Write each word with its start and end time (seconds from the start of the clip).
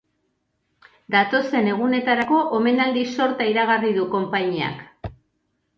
Datozen 1.15 1.69
egunetarako 1.73 2.41
omenaldi-sorta 2.61 3.49
iragarri 3.55 3.95
du 4.01 4.09
konpainiak. 4.17 5.13